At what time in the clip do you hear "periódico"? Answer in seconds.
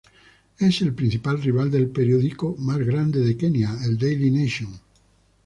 1.91-2.55